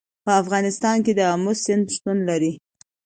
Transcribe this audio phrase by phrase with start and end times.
[0.25, 2.51] په افغانستان کې د آمو سیند شتون لري.